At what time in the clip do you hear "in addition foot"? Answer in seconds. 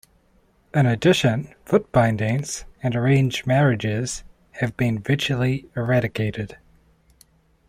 0.73-1.91